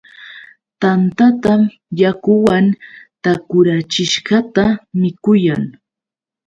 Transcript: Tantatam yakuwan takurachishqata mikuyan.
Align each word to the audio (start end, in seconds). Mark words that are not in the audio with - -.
Tantatam 0.81 1.61
yakuwan 2.01 2.65
takurachishqata 3.23 4.63
mikuyan. 5.01 5.63